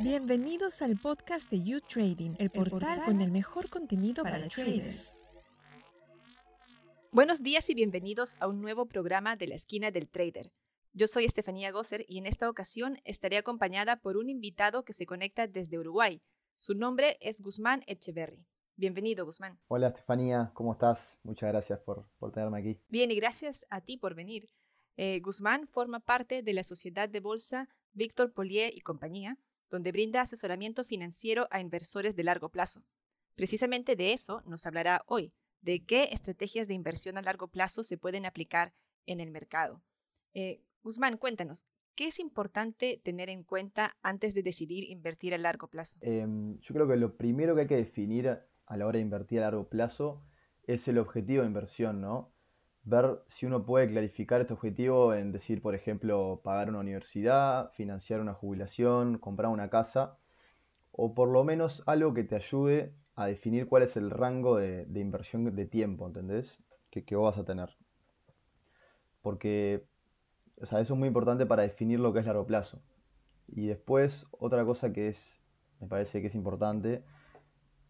Bienvenidos 0.00 0.82
al 0.82 0.98
podcast 0.98 1.50
de 1.50 1.62
You 1.62 1.80
Trading, 1.80 2.34
el 2.38 2.50
portal 2.50 3.04
con 3.04 3.20
el 3.20 3.30
mejor 3.30 3.68
contenido 3.68 4.22
para, 4.22 4.48
traders. 4.48 5.16
Buenos 7.10 7.42
días 7.42 7.68
y 7.70 7.74
bienvenidos 7.74 8.36
a 8.40 8.46
un 8.46 8.60
nuevo 8.60 8.86
programa 8.86 9.36
de 9.36 9.48
la 9.48 9.54
esquina 9.54 9.90
del 9.90 10.08
trader. 10.08 10.52
Yo 10.92 11.06
soy 11.06 11.24
Estefanía 11.24 11.70
Gosser 11.70 12.04
y 12.08 12.18
en 12.18 12.26
esta 12.26 12.48
ocasión 12.48 12.98
estaré 13.04 13.36
acompañada 13.36 13.96
por 13.96 14.16
un 14.16 14.28
invitado 14.28 14.84
que 14.84 14.92
se 14.92 15.06
conecta 15.06 15.46
desde 15.46 15.78
Uruguay. 15.78 16.22
Su 16.56 16.74
nombre 16.74 17.18
es 17.20 17.40
Guzmán 17.40 17.82
Echeverry. 17.86 18.46
Bienvenido, 18.76 19.24
Guzmán. 19.24 19.58
Hola, 19.68 19.88
Estefanía, 19.88 20.50
¿cómo 20.54 20.72
estás? 20.72 21.18
Muchas 21.22 21.50
gracias 21.50 21.78
por, 21.80 22.06
por 22.18 22.32
tenerme 22.32 22.58
aquí. 22.58 22.80
Bien, 22.88 23.10
y 23.10 23.16
gracias 23.16 23.66
a 23.70 23.80
ti 23.80 23.96
por 23.96 24.14
venir. 24.14 24.48
Eh, 24.96 25.20
Guzmán 25.20 25.66
forma 25.68 26.00
parte 26.00 26.42
de 26.42 26.54
la 26.54 26.64
sociedad 26.64 27.08
de 27.08 27.20
bolsa 27.20 27.68
Víctor 27.92 28.32
Polier 28.32 28.72
y 28.74 28.80
compañía, 28.80 29.38
donde 29.70 29.92
brinda 29.92 30.20
asesoramiento 30.20 30.84
financiero 30.84 31.48
a 31.50 31.60
inversores 31.60 32.16
de 32.16 32.24
largo 32.24 32.50
plazo. 32.50 32.84
Precisamente 33.34 33.96
de 33.96 34.12
eso 34.12 34.42
nos 34.46 34.64
hablará 34.64 35.02
hoy, 35.06 35.32
de 35.60 35.84
qué 35.84 36.08
estrategias 36.12 36.68
de 36.68 36.74
inversión 36.74 37.18
a 37.18 37.22
largo 37.22 37.48
plazo 37.48 37.84
se 37.84 37.98
pueden 37.98 38.24
aplicar 38.24 38.72
en 39.04 39.20
el 39.20 39.30
mercado. 39.30 39.82
Eh, 40.32 40.62
Guzmán, 40.82 41.18
cuéntanos, 41.18 41.66
¿qué 41.94 42.06
es 42.06 42.18
importante 42.20 43.00
tener 43.02 43.28
en 43.28 43.42
cuenta 43.42 43.96
antes 44.02 44.34
de 44.34 44.42
decidir 44.42 44.84
invertir 44.84 45.34
a 45.34 45.38
largo 45.38 45.68
plazo? 45.68 45.98
Em, 46.02 46.58
yo 46.60 46.74
creo 46.74 46.88
que 46.88 46.96
lo 46.96 47.16
primero 47.16 47.54
que 47.54 47.62
hay 47.62 47.66
que 47.66 47.76
definir 47.76 48.28
a 48.28 48.76
la 48.76 48.86
hora 48.86 48.98
de 48.98 49.02
invertir 49.02 49.40
a 49.40 49.42
largo 49.42 49.68
plazo 49.68 50.22
es 50.66 50.88
el 50.88 50.98
objetivo 50.98 51.42
de 51.42 51.48
inversión, 51.48 52.00
¿no? 52.00 52.35
Ver 52.86 53.20
si 53.26 53.46
uno 53.46 53.66
puede 53.66 53.88
clarificar 53.88 54.40
este 54.40 54.54
objetivo 54.54 55.12
en 55.12 55.32
decir, 55.32 55.60
por 55.60 55.74
ejemplo, 55.74 56.40
pagar 56.44 56.68
una 56.68 56.78
universidad, 56.78 57.72
financiar 57.72 58.20
una 58.20 58.32
jubilación, 58.32 59.18
comprar 59.18 59.50
una 59.50 59.68
casa, 59.68 60.16
o 60.92 61.12
por 61.12 61.28
lo 61.28 61.42
menos 61.42 61.82
algo 61.86 62.14
que 62.14 62.22
te 62.22 62.36
ayude 62.36 62.94
a 63.16 63.26
definir 63.26 63.66
cuál 63.66 63.82
es 63.82 63.96
el 63.96 64.10
rango 64.10 64.56
de, 64.58 64.86
inversión 64.94 65.56
de 65.56 65.66
tiempo, 65.66 66.06
¿entendés? 66.06 66.62
Que, 66.90 67.04
que, 67.04 67.16
vos 67.16 67.34
vas 67.34 67.42
a 67.42 67.44
tener. 67.44 67.76
Porque, 69.20 69.84
o 70.60 70.66
sea, 70.66 70.78
eso 70.80 70.94
es 70.94 70.98
muy 70.98 71.08
importante 71.08 71.44
para 71.44 71.64
definir 71.64 71.98
lo 71.98 72.12
que 72.12 72.20
es 72.20 72.26
largo 72.26 72.46
plazo. 72.46 72.80
Y 73.48 73.66
después, 73.66 74.26
otra 74.30 74.64
cosa 74.64 74.92
que 74.92 75.08
es, 75.08 75.42
me 75.80 75.88
parece 75.88 76.20
que 76.20 76.28
es 76.28 76.36
importante, 76.36 77.02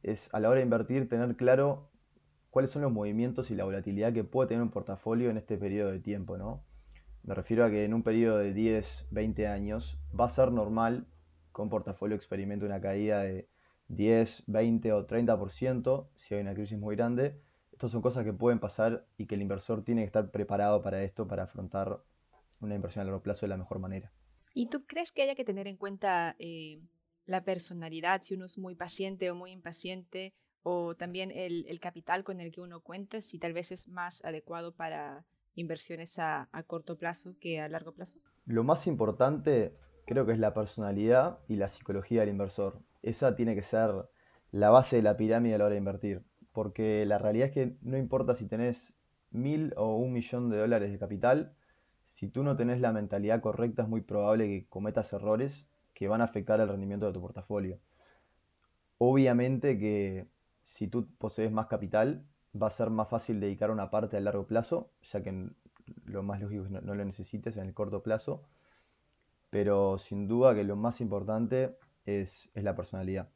es 0.03 0.33
a 0.33 0.41
la 0.41 0.49
hora 0.49 0.61
de 0.61 0.65
invertir 0.65 1.07
tener 1.07 1.37
claro 1.37 1.91
cuáles 2.57 2.71
son 2.71 2.81
los 2.81 2.91
movimientos 2.91 3.51
y 3.51 3.55
la 3.55 3.65
volatilidad 3.65 4.15
que 4.15 4.25
puede 4.25 4.49
tener 4.49 4.63
un 4.63 4.71
portafolio 4.71 5.29
en 5.29 5.37
este 5.37 5.59
periodo 5.59 5.93
de 5.93 5.99
tiempo, 5.99 6.39
¿no? 6.39 6.65
Me 7.23 7.35
refiero 7.35 7.67
a 7.67 7.69
que 7.69 7.85
en 7.85 7.93
un 7.93 8.03
periodo 8.03 8.39
de 8.39 8.55
10, 8.55 9.09
20 9.11 9.47
años 9.47 9.99
va 10.19 10.25
a 10.25 10.31
ser 10.31 10.51
normal 10.53 11.07
que 11.55 11.61
un 11.61 11.69
portafolio 11.69 12.17
experimente 12.17 12.65
una 12.65 12.81
caída 12.81 13.21
de 13.25 13.47
10, 13.89 14.45
20 14.47 14.91
o 14.95 15.07
30% 15.07 16.09
si 16.17 16.35
hay 16.35 16.41
una 16.41 16.55
crisis 16.55 16.79
muy 16.79 16.97
grande. 16.97 17.39
Estas 17.73 17.91
son 17.91 18.01
cosas 18.01 18.25
que 18.25 18.33
pueden 18.33 18.59
pasar 18.59 19.07
y 19.19 19.27
que 19.27 19.35
el 19.35 19.43
inversor 19.43 19.85
tiene 19.85 20.01
que 20.01 20.07
estar 20.07 20.31
preparado 20.31 20.81
para 20.81 21.03
esto, 21.03 21.29
para 21.29 21.43
afrontar 21.43 22.01
una 22.63 22.75
inversión 22.75 23.03
a 23.03 23.05
largo 23.05 23.21
plazo 23.21 23.45
de 23.45 23.49
la 23.51 23.59
mejor 23.59 23.81
manera. 23.81 24.11
¿Y 24.55 24.71
tú 24.71 24.87
crees 24.87 25.13
que 25.13 25.21
haya 25.21 25.35
que 25.35 25.45
tener 25.45 25.67
en 25.67 25.77
cuenta 25.77 26.37
eh, 26.39 26.81
la 27.27 27.45
personalidad, 27.45 28.23
si 28.23 28.33
uno 28.33 28.47
es 28.47 28.57
muy 28.57 28.75
paciente 28.75 29.31
o 29.31 29.35
muy 29.35 29.51
impaciente, 29.51 30.33
o 30.69 30.97
también 30.97 31.31
el, 31.33 31.79
capital 31.79 32.25
con 32.25 32.41
el 32.41 32.51
que 32.51 32.61
uno 32.61 32.81
cuenta, 32.81 33.23
si 33.23 33.39
tal 33.39 33.53
vez 33.53 33.71
es 33.71 33.87
más 33.87 34.25
adecuado 34.25 34.75
para 34.75 35.25
inversiones 35.55 36.19
a, 36.19 36.49
corto 36.67 36.99
plazo 36.99 37.37
que 37.39 37.61
a 37.61 37.69
largo 37.69 37.93
plazo? 37.93 38.19
Lo 38.47 38.65
más 38.65 38.89
importante 38.89 39.77
creo 40.07 40.27
que 40.27 40.33
es 40.33 40.41
la 40.41 40.55
personalidad 40.55 41.39
y 41.47 41.55
la 41.55 41.69
psicología 41.69 42.23
del 42.23 42.31
inversor. 42.31 42.81
Esa 43.03 43.37
tiene 43.37 43.55
que 43.55 43.63
ser 43.63 44.09
la 44.51 44.71
base 44.71 44.97
de 44.97 45.03
la 45.03 45.17
pirámide 45.17 45.55
a 45.55 45.59
la 45.59 45.67
hora 45.67 45.75
de 45.75 45.79
invertir, 45.79 46.25
porque 46.53 47.07
la 47.07 47.19
realidad 47.19 47.47
es 47.47 47.55
que 47.55 47.77
no 47.83 47.97
importa 47.97 48.35
si 48.35 48.47
tenés 48.49 48.97
mil 49.31 49.73
o 49.77 49.95
un 49.95 50.13
millón 50.13 50.51
de 50.51 50.59
dólares 50.59 50.91
de 50.91 50.99
capital, 50.99 51.55
si 52.07 52.27
tú 52.27 52.43
no 52.43 52.57
tenés 52.57 52.81
la 52.81 52.93
mentalidad 52.93 53.41
correcta 53.41 53.83
es 53.83 53.89
muy 53.89 54.01
probable 54.01 54.49
que 54.49 54.67
cometas 54.69 55.13
errores 55.13 55.69
que 55.95 56.09
van 56.09 56.23
a 56.23 56.25
afectar 56.25 56.59
el 56.59 56.69
rendimiento 56.69 57.07
de 57.07 57.13
tu 57.13 57.21
portafolio. 57.21 57.79
Obviamente 58.99 59.79
que 59.79 60.27
si 60.67 60.89
tú 60.89 61.07
posees 61.19 61.53
más 61.53 61.69
capital, 61.69 62.27
va 62.61 62.67
a 62.67 62.73
ser 62.73 62.91
más 62.91 63.09
fácil 63.09 63.39
dedicar 63.39 63.71
una 63.71 63.89
parte 63.89 64.17
a 64.17 64.21
largo 64.21 64.49
plazo, 64.49 64.91
ya 65.13 65.23
que 65.23 65.51
lo 66.05 66.23
más 66.25 66.41
lógico 66.41 66.65
es 66.65 66.71
no, 66.71 66.81
no 66.81 66.97
lo 66.97 67.05
necesites 67.05 67.57
en 67.57 67.69
el 67.69 67.73
corto 67.73 68.03
plazo. 68.03 68.43
Pero 69.49 69.97
sin 69.99 70.27
duda 70.27 70.57
que 70.57 70.65
lo 70.65 70.75
más 70.75 71.01
importante 71.01 71.77
es, 72.05 72.51
la 72.55 72.75
personalidad. 72.75 73.31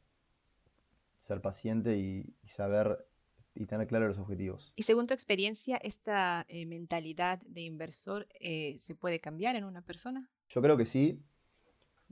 Ser 1.19 1.39
paciente 1.41 1.97
y, 1.97 2.35
saber 2.45 3.07
y 3.55 3.65
tener 3.65 3.87
claros 3.87 4.09
los 4.09 4.19
objetivos. 4.19 4.73
Y 4.75 4.83
según 4.83 5.07
tu 5.07 5.13
experiencia, 5.13 5.77
¿esta 5.77 6.45
eh, 6.49 6.65
mentalidad 6.65 7.39
de 7.45 7.61
inversor 7.61 8.27
eh, 8.41 8.75
se 8.77 8.93
puede 8.93 9.21
cambiar 9.21 9.55
en 9.55 9.63
una 9.63 9.81
persona? 9.81 10.29
Yo 10.49 10.61
creo 10.61 10.75
que 10.75 10.85
sí, 10.85 11.23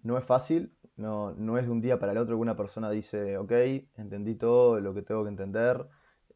no 0.04 0.18
es 0.18 0.26
fácil, 0.26 0.74
no, 0.98 1.34
no 1.34 1.58
es 1.58 1.66
de 1.66 1.72
un 1.72 1.82
día 1.82 2.00
para 2.00 2.12
el 2.12 2.18
otro 2.18 2.36
que 2.36 2.42
una 2.42 2.56
persona 2.58 2.90
dice, 2.92 3.38
ok, 3.38 3.52
entendí 3.98 4.36
todo 4.36 4.80
lo 4.80 4.94
que 4.94 5.02
tengo 5.02 5.24
que 5.24 5.30
entender, 5.30 5.88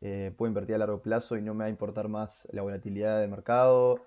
eh, 0.01 0.34
puedo 0.38 0.50
invertir 0.50 0.75
a 0.75 0.79
largo 0.79 1.01
plazo 1.01 1.38
y 1.38 1.41
no 1.41 1.53
me 1.53 1.63
va 1.63 1.68
a 1.68 1.69
importar 1.69 2.09
más 2.09 2.47
la 2.52 2.62
volatilidad 2.62 3.22
del 3.22 3.29
mercado. 3.29 4.02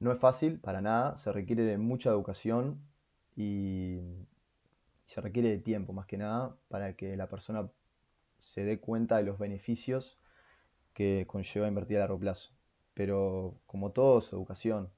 No 0.00 0.12
es 0.12 0.18
fácil, 0.18 0.60
para 0.60 0.80
nada, 0.80 1.16
se 1.16 1.32
requiere 1.32 1.64
de 1.64 1.78
mucha 1.78 2.10
educación 2.10 2.80
y, 3.36 3.98
se 5.06 5.20
requiere 5.20 5.50
de 5.50 5.58
tiempo 5.58 5.92
más 5.92 6.06
que 6.06 6.16
nada 6.18 6.56
para 6.68 6.96
que 6.96 7.16
la 7.16 7.28
persona 7.28 7.70
se 8.38 8.64
dé 8.64 8.80
cuenta 8.80 9.18
de 9.18 9.24
los 9.24 9.38
beneficios 9.38 10.18
que 10.94 11.26
conlleva 11.26 11.68
invertir 11.68 11.98
a 11.98 12.00
largo 12.00 12.18
plazo. 12.18 12.52
Pero 12.94 13.60
como 13.66 13.92
todo 13.92 14.20
es 14.20 14.32
educación, 14.32 14.90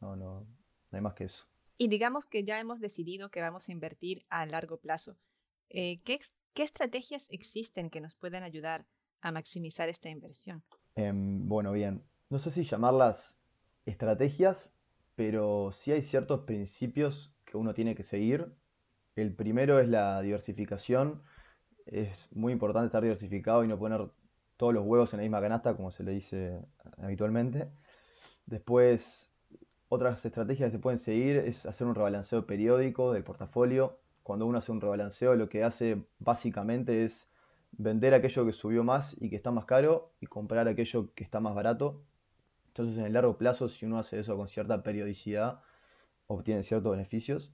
no, 0.00 0.16
no, 0.16 0.40
no 0.40 0.46
hay 0.92 1.00
más 1.00 1.14
que 1.14 1.24
eso. 1.24 1.46
Y 1.78 1.88
digamos 1.88 2.26
que 2.26 2.44
ya 2.44 2.58
hemos 2.58 2.80
decidido 2.80 3.30
que 3.30 3.40
vamos 3.40 3.68
a 3.68 3.72
invertir 3.72 4.24
a 4.30 4.46
largo 4.46 4.78
plazo. 4.78 5.16
Eh, 5.68 6.00
¿qué, 6.04 6.18
estrategias 6.54 7.28
existen 7.30 7.90
que 7.90 8.00
nos 8.00 8.14
puedan 8.14 8.42
ayudar 8.42 8.86
a 9.20 9.30
maximizar 9.32 9.88
esta 9.88 10.08
inversión? 10.08 10.62
Em, 10.94 11.46
bueno, 11.48 11.72
bien. 11.72 12.02
No 12.30 12.38
sé 12.38 12.50
si 12.50 12.64
llamarlas 12.64 13.36
estrategias, 13.84 14.72
pero 15.14 15.72
sí 15.72 15.92
hay 15.92 16.02
ciertos 16.02 16.40
principios 16.40 17.34
que 17.44 17.56
uno 17.56 17.74
tiene 17.74 17.94
que 17.94 18.04
seguir. 18.04 18.54
El 19.14 19.34
primero 19.34 19.78
es 19.78 19.88
la 19.88 20.22
diversificación. 20.22 21.22
Es 21.84 22.28
muy 22.32 22.52
importante 22.52 22.86
estar 22.86 23.02
diversificado 23.02 23.64
y 23.64 23.68
no 23.68 23.78
poner 23.78 24.10
todos 24.56 24.72
los 24.72 24.84
huevos 24.84 25.12
en 25.12 25.18
la 25.18 25.22
misma 25.22 25.40
canasta, 25.40 25.76
como 25.76 25.90
se 25.90 26.02
le 26.02 26.12
dice 26.12 26.58
habitualmente. 26.98 27.70
Después, 28.46 29.30
otras 29.88 30.24
estrategias 30.24 30.68
que 30.68 30.76
se 30.76 30.78
pueden 30.80 30.98
seguir 30.98 31.36
es 31.36 31.66
hacer 31.66 31.86
un 31.86 31.94
rebalanceo 31.94 32.46
periódico 32.46 33.12
del 33.12 33.24
portafolio. 33.24 33.98
Cuando 34.22 34.46
uno 34.46 34.58
hace 34.58 34.72
un 34.72 34.80
rebalanceo, 34.80 35.34
lo 35.36 35.48
que 35.48 35.62
hace 35.62 36.04
básicamente 36.18 37.04
es 37.04 37.28
vender 37.72 38.14
aquello 38.14 38.44
que 38.46 38.52
subió 38.52 38.82
más 38.82 39.16
y 39.20 39.30
que 39.30 39.36
está 39.36 39.50
más 39.52 39.64
caro 39.64 40.12
y 40.20 40.26
comprar 40.26 40.66
aquello 40.66 41.12
que 41.14 41.22
está 41.22 41.40
más 41.40 41.54
barato. 41.54 42.02
Entonces, 42.68 42.98
en 42.98 43.04
el 43.06 43.12
largo 43.12 43.38
plazo, 43.38 43.68
si 43.68 43.86
uno 43.86 43.98
hace 43.98 44.18
eso 44.18 44.36
con 44.36 44.48
cierta 44.48 44.82
periodicidad, 44.82 45.60
obtiene 46.26 46.62
ciertos 46.62 46.92
beneficios. 46.92 47.52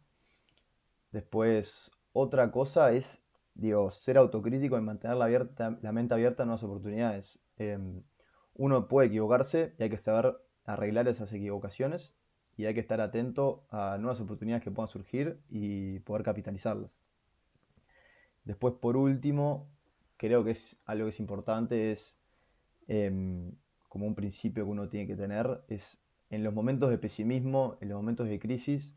Después, 1.13 1.91
otra 2.15 2.51
cosa 2.51 2.93
es, 2.93 3.23
digo, 3.55 3.91
ser 3.91 4.17
autocrítico 4.17 4.79
y 4.79 4.81
mantener 4.81 5.19
la, 5.19 5.93
mente 5.93 6.15
abierta 6.15 6.43
a 6.45 6.47
nuevas 6.47 6.63
oportunidades. 6.63 7.39
Em, 7.59 8.03
uno 8.55 8.89
puede 8.89 9.09
equivocarse 9.09 9.75
y 9.79 9.83
hay 9.83 9.91
que 9.91 9.99
saber 9.99 10.39
arreglar 10.65 11.09
esas 11.09 11.33
equivocaciones 11.33 12.15
y 12.57 12.67
hay 12.67 12.75
que 12.75 12.81
estar 12.81 13.01
atento 13.01 13.65
a 13.71 13.97
nuevas 13.99 14.21
oportunidades 14.21 14.63
que 14.63 14.71
puedan 14.71 14.89
surgir 14.89 15.39
y 15.49 16.01
poder 16.01 16.23
capitalizarlas. 16.23 16.97
Después, 18.45 18.75
por 18.75 18.97
último, 18.97 19.69
creo 20.17 20.45
que 20.45 20.53
es 20.53 20.81
algo 20.85 21.07
que 21.07 21.11
es 21.11 21.21
importante, 21.21 21.93
es 21.93 22.21
em, 22.89 23.53
como 23.89 24.07
un 24.07 24.15
principio 24.15 24.65
que 24.65 24.71
uno 24.71 24.89
tiene 24.89 25.07
que 25.07 25.17
tener, 25.17 25.63
es 25.69 25.99
en 26.31 26.43
los 26.45 26.55
momentos 26.55 26.91
de 26.91 26.99
pesimismo, 26.99 27.77
en 27.81 27.89
los 27.91 27.97
momentos 27.97 28.29
de 28.29 28.39
crisis, 28.39 28.95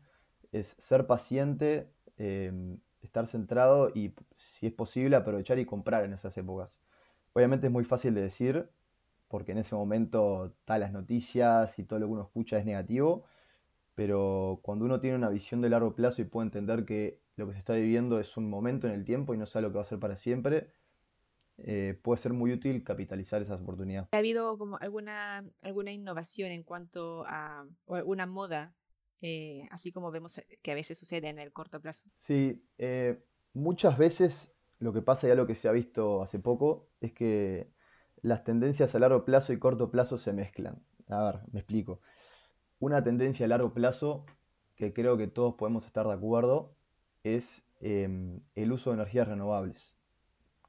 es 0.52 0.76
ser 0.78 1.06
paciente, 1.06 1.88
em, 2.16 2.78
estar 3.02 3.26
centrado 3.26 3.90
y, 3.94 4.14
si 4.34 4.66
es 4.66 4.72
posible, 4.72 5.16
aprovechar 5.16 5.58
y 5.58 5.66
comprar 5.66 6.04
en 6.04 6.12
esas 6.12 6.36
épocas. 6.38 6.80
Obviamente 7.34 7.66
es 7.68 7.72
muy 7.72 7.84
fácil 7.84 8.14
de 8.14 8.22
decir, 8.22 8.68
porque 9.28 9.52
en 9.52 9.58
ese 9.58 9.74
momento 9.74 10.54
todas 10.64 10.80
las 10.80 10.92
noticias 10.92 11.78
y 11.78 11.84
todo 11.84 11.98
lo 11.98 12.06
que 12.06 12.12
uno 12.12 12.22
escucha 12.22 12.58
es 12.58 12.64
negativo, 12.64 13.24
pero 13.96 14.60
cuando 14.62 14.84
uno 14.84 15.00
tiene 15.00 15.16
una 15.16 15.28
visión 15.28 15.60
de 15.60 15.70
largo 15.70 15.96
plazo 15.96 16.22
y 16.22 16.26
puede 16.26 16.46
entender 16.46 16.84
que 16.84 17.20
lo 17.34 17.48
que 17.48 17.54
se 17.54 17.58
está 17.58 17.74
viviendo 17.74 18.20
es 18.20 18.36
un 18.36 18.48
momento 18.48 18.86
en 18.86 18.92
el 18.92 19.04
tiempo 19.04 19.34
y 19.34 19.38
no 19.38 19.46
sabe 19.46 19.64
lo 19.64 19.70
que 19.70 19.78
va 19.78 19.82
a 19.82 19.86
ser 19.86 19.98
para 19.98 20.16
siempre, 20.16 20.70
eh, 21.58 21.98
puede 22.00 22.20
ser 22.20 22.32
muy 22.32 22.52
útil 22.52 22.84
capitalizar 22.84 23.42
esas 23.42 23.60
oportunidades. 23.60 24.08
¿Ha 24.12 24.18
habido 24.18 24.56
como 24.56 24.76
alguna, 24.76 25.44
alguna 25.62 25.90
innovación 25.90 26.52
en 26.52 26.62
cuanto 26.62 27.24
a, 27.26 27.64
o 27.86 27.96
alguna 27.96 28.26
moda 28.26 28.76
eh, 29.22 29.66
así 29.70 29.92
como 29.92 30.10
vemos 30.10 30.40
que 30.62 30.72
a 30.72 30.74
veces 30.74 30.98
sucede 30.98 31.28
en 31.28 31.38
el 31.38 31.52
corto 31.52 31.80
plazo. 31.80 32.10
Sí, 32.16 32.62
eh, 32.78 33.18
muchas 33.54 33.96
veces 33.96 34.54
lo 34.78 34.92
que 34.92 35.02
pasa 35.02 35.26
y 35.26 35.30
algo 35.30 35.46
que 35.46 35.56
se 35.56 35.68
ha 35.68 35.72
visto 35.72 36.22
hace 36.22 36.38
poco 36.38 36.90
es 37.00 37.12
que 37.12 37.72
las 38.22 38.44
tendencias 38.44 38.94
a 38.94 38.98
largo 38.98 39.24
plazo 39.24 39.52
y 39.52 39.58
corto 39.58 39.90
plazo 39.90 40.18
se 40.18 40.32
mezclan. 40.32 40.82
A 41.08 41.24
ver, 41.24 41.40
me 41.52 41.60
explico. 41.60 42.00
Una 42.78 43.02
tendencia 43.02 43.46
a 43.46 43.48
largo 43.48 43.72
plazo 43.72 44.26
que 44.76 44.92
creo 44.92 45.16
que 45.16 45.26
todos 45.26 45.54
podemos 45.54 45.86
estar 45.86 46.06
de 46.06 46.12
acuerdo 46.12 46.74
es 47.24 47.64
em, 47.80 48.40
el 48.54 48.72
uso 48.72 48.90
de 48.90 48.96
energías 48.96 49.28
renovables, 49.28 49.96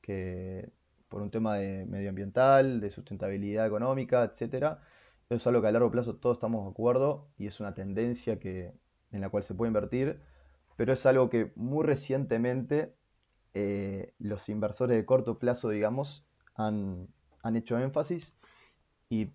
que 0.02 0.72
por 1.10 1.22
un 1.22 1.32
tema 1.32 1.56
de 1.56 1.86
medioambiental, 1.86 2.80
de 2.80 2.90
sustentabilidad 2.90 3.68
económica, 3.68 4.24
etcétera, 4.24 4.82
es 5.30 5.46
algo 5.48 5.62
que 5.62 5.68
a 5.68 5.72
largo 5.72 5.92
plazo 5.92 6.16
todos 6.16 6.38
estamos 6.38 6.64
de 6.64 6.72
acuerdo 6.72 7.28
y 7.38 7.48
es 7.48 7.60
una 7.60 7.74
tendencia 7.74 8.40
que, 8.40 8.74
en 9.12 9.22
la 9.22 9.30
cual 9.30 9.44
se 9.44 9.54
puede 9.54 9.70
invertir, 9.70 10.22
pero 10.78 10.94
es 10.94 11.06
algo 11.06 11.30
que 11.30 11.52
muy 11.56 11.86
recientemente 11.86 12.94
eh, 13.54 14.14
los 14.20 14.48
inversores 14.50 14.96
de 14.96 15.06
corto 15.06 15.40
plazo, 15.40 15.70
digamos, 15.70 16.26
han, 16.56 17.08
han 17.44 17.56
hecho 17.56 17.78
énfasis 17.78 18.38
y 19.10 19.32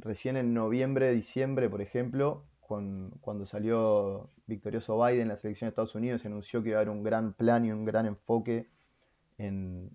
recién 0.00 0.36
en 0.36 0.54
noviembre, 0.54 1.12
diciembre, 1.12 1.68
por 1.68 1.80
ejemplo, 1.80 2.44
cuando 2.66 3.46
salió 3.46 4.30
victorioso 4.46 4.98
Biden 5.02 5.22
en 5.22 5.28
la 5.28 5.36
selección 5.36 5.66
de 5.66 5.70
Estados 5.70 5.94
Unidos, 5.94 6.22
se 6.22 6.28
anunció 6.28 6.62
que 6.62 6.70
iba 6.70 6.78
a 6.78 6.80
haber 6.80 6.90
un 6.90 7.02
gran 7.02 7.34
plan 7.34 7.64
y 7.64 7.72
un 7.72 7.84
gran 7.84 8.06
enfoque 8.06 8.68
en, 9.38 9.90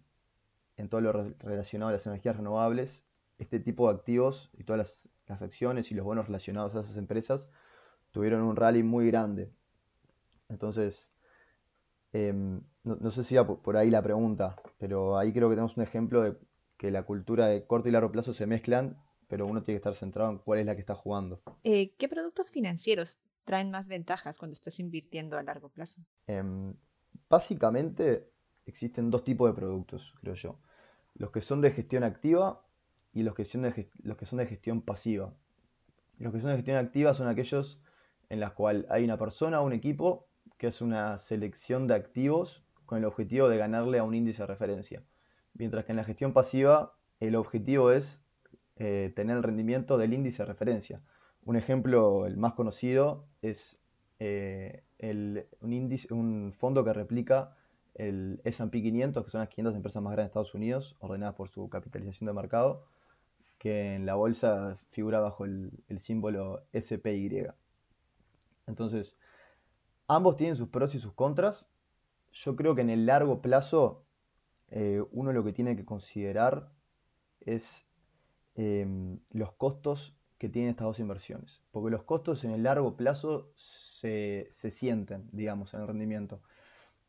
todo 0.89 1.01
lo 1.01 1.11
relacionado 1.39 1.89
a 1.89 1.93
las 1.93 2.05
energías 2.07 2.37
renovables. 2.37 3.05
Este 3.37 3.59
tipo 3.59 3.89
de 3.89 3.95
activos 3.95 4.49
y 4.57 4.63
todas 4.63 5.09
las, 5.27 5.41
acciones 5.41 5.91
y 5.91 5.95
los 5.95 6.05
bonos 6.05 6.25
relacionados 6.25 6.75
a 6.75 6.81
esas 6.81 6.97
empresas 6.97 7.49
tuvieron 8.11 8.41
un 8.41 8.55
rally 8.55 8.81
muy 8.81 9.07
grande. 9.07 9.51
Entonces, 10.49 11.13
em, 12.13 12.61
no, 12.83 13.11
sé 13.11 13.23
si 13.23 13.35
iba 13.35 13.45
por 13.45 13.77
ahí 13.77 13.91
la 13.91 14.01
pregunta, 14.01 14.55
pero 14.79 15.17
ahí 15.17 15.31
creo 15.31 15.49
que 15.49 15.55
tenemos 15.55 15.77
un 15.77 15.83
ejemplo 15.83 16.23
de 16.23 16.37
que 16.77 16.91
la 16.91 17.03
cultura 17.03 17.47
de 17.47 17.65
corto 17.65 17.89
y 17.89 17.91
largo 17.91 18.11
plazo 18.11 18.33
se 18.33 18.47
mezclan 18.47 18.97
pero 19.29 19.45
uno 19.45 19.63
tiene 19.63 19.75
que 19.75 19.81
estar 19.81 19.95
centrado 19.95 20.31
en 20.31 20.39
cuál 20.39 20.59
es 20.59 20.65
la 20.65 20.73
que 20.73 20.81
está 20.81 20.95
jugando. 20.95 21.41
Eh, 21.63 21.93
¿Qué 21.97 22.09
productos 22.09 22.51
financieros 22.51 23.19
traen 23.45 23.71
más 23.71 23.87
ventajas 23.87 24.37
cuando 24.37 24.53
estás 24.53 24.79
invirtiendo 24.79 25.37
a 25.37 25.43
largo 25.43 25.69
plazo? 25.69 26.01
Em, 26.27 26.73
básicamente 27.29 28.27
existen 28.65 29.11
dos 29.11 29.23
tipos 29.23 29.47
de 29.49 29.53
productos, 29.53 30.15
creo 30.19 30.33
yo. 30.33 30.59
Los 31.13 31.31
que 31.31 31.41
son 31.41 31.61
de 31.61 31.71
gestión 31.71 32.03
activa 32.03 32.65
y 33.13 33.21
los 33.23 33.35
que 33.35 33.45
son 33.45 33.61
de, 33.61 33.89
los 34.01 34.17
que 34.17 34.25
son 34.25 34.39
de 34.39 34.47
gestión 34.47 34.81
pasiva. 34.81 35.33
Los 36.17 36.33
que 36.33 36.41
son 36.41 36.49
de 36.49 36.55
gestión 36.55 36.77
activa 36.77 37.13
son 37.13 37.27
aquellos 37.27 37.79
en 38.29 38.39
los 38.39 38.51
cuales 38.53 38.85
hay 38.89 39.03
una 39.03 39.17
persona 39.17 39.61
o 39.61 39.65
un 39.65 39.73
equipo 39.73 40.27
que 40.57 40.67
hace 40.67 40.83
una 40.83 41.19
selección 41.19 41.87
de 41.87 41.95
activos 41.95 42.63
con 42.85 42.97
el 42.97 43.05
objetivo 43.05 43.47
de 43.47 43.57
ganarle 43.57 43.99
a 43.99 44.03
un 44.03 44.15
índice 44.15 44.41
de 44.41 44.47
referencia. 44.47 45.03
Mientras 45.53 45.85
que 45.85 45.91
en 45.91 45.97
la 45.97 46.03
gestión 46.03 46.33
pasiva 46.33 46.95
el 47.19 47.35
objetivo 47.35 47.91
es 47.91 48.23
eh, 48.79 49.11
tener 49.13 49.35
el 49.35 49.43
rendimiento 49.43 49.97
del 49.97 50.13
índice 50.13 50.43
de 50.43 50.47
referencia. 50.47 51.01
Un 51.43 51.57
ejemplo, 51.57 52.25
el 52.25 52.37
más 52.37 52.53
conocido, 52.53 53.25
es 53.41 53.77
eh, 54.19 54.83
un, 55.59 55.73
índice, 55.73 56.13
un 56.13 56.53
fondo 56.53 56.85
que 56.85 56.93
replica 56.93 57.57
el 57.95 58.39
S&P 58.45 58.81
500, 58.81 59.25
que 59.25 59.31
son 59.31 59.39
las 59.41 59.49
500 59.49 59.75
empresas 59.75 60.01
más 60.01 60.11
grandes 60.13 60.27
de 60.27 60.29
Estados 60.29 60.53
Unidos, 60.55 60.95
ordenadas 60.99 61.35
por 61.35 61.49
su 61.49 61.67
capitalización 61.69 62.27
de 62.27 62.33
mercado, 62.33 62.85
que 63.57 63.95
en 63.95 64.05
la 64.05 64.15
bolsa 64.15 64.77
figura 64.91 65.19
bajo 65.19 65.43
el, 65.43 65.71
símbolo 65.97 66.63
SPY. 66.73 67.47
Entonces, 68.65 69.19
ambos 70.07 70.37
tienen 70.37 70.55
sus 70.55 70.69
pros 70.69 70.95
y 70.95 70.99
sus 70.99 71.11
contras. 71.11 71.65
Yo 72.31 72.55
creo 72.55 72.75
que 72.75 72.81
en 72.81 72.89
el 72.89 73.05
largo 73.05 73.41
plazo, 73.41 74.05
eh, 74.69 75.03
uno 75.11 75.33
lo 75.33 75.43
que 75.43 75.51
tiene 75.51 75.75
que 75.75 75.83
considerar 75.83 76.69
es 77.41 77.88
Em, 78.61 79.19
los 79.31 79.53
costos 79.53 80.17
que 80.37 80.49
tienen 80.49 80.71
estas 80.71 80.85
dos 80.85 80.99
inversiones. 80.99 81.63
Porque 81.71 81.89
los 81.89 82.03
costos 82.03 82.43
en 82.43 82.51
el 82.51 82.63
largo 82.63 82.97
plazo 82.97 83.53
se, 83.55 84.49
sienten, 84.51 85.29
digamos, 85.31 85.73
en 85.73 85.79
el 85.79 85.87
rendimiento. 85.87 86.41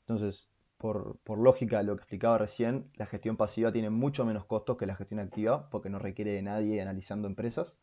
Entonces, 0.02 0.49
por, 0.76 1.19
lógica, 1.26 1.82
lo 1.82 1.97
que 1.97 2.02
explicaba 2.02 2.38
recién, 2.38 2.88
la 2.94 3.06
gestión 3.06 3.37
pasiva 3.37 3.73
tiene 3.73 3.91
mucho 3.91 4.25
menos 4.25 4.44
costos 4.44 4.76
que 4.76 4.87
la 4.87 4.94
gestión 4.94 5.19
activa, 5.19 5.69
porque 5.70 5.91
no 5.91 5.99
requiere 5.99 6.35
de 6.35 6.43
nadie 6.43 6.81
analizando 6.81 7.26
empresas. 7.26 7.76